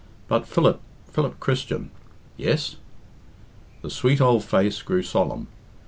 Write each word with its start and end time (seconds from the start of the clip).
But 0.27 0.47
Philip 0.47 0.81
Philip 1.11 1.39
Christian" 1.39 1.91
"Yes?" 2.35 2.77
The 3.83 3.91
sweet 3.91 4.19
old 4.19 4.43
face 4.43 4.81
grew 4.81 5.03
solemn. 5.03 5.45